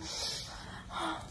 [0.00, 1.22] あ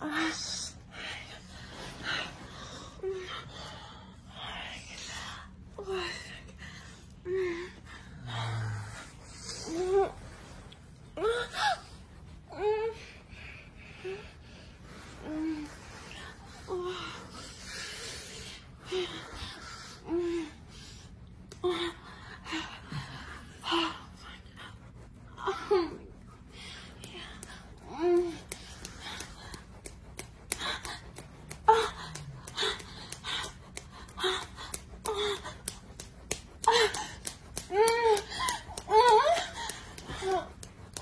[0.00, 0.57] Ah.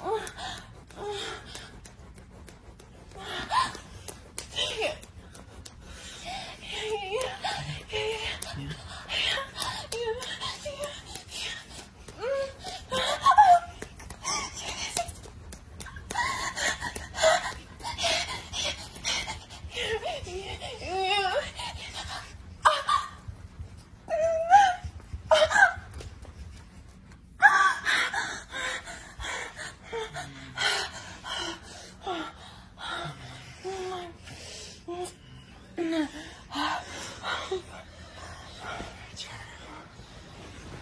[0.05, 0.55] Oh.
[35.79, 36.09] No.